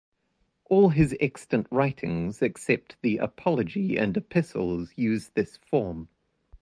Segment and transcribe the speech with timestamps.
[0.65, 6.09] All his extant writings, except the "Apology" and Epistles, use this form.